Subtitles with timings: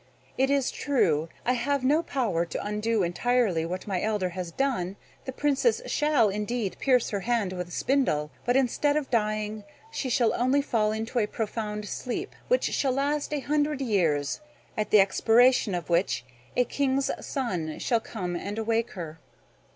[0.35, 4.95] It is true, I have no power to undo entirely what my elder has done.
[5.25, 10.09] The Princess shall indeed pierce her hand with a spindle; but, instead of dying, she
[10.09, 14.41] shall only fall into a profound sleep, which shall last a hundred years,
[14.75, 16.25] at the expiration of which
[16.57, 19.19] a king's son shall come and awake her."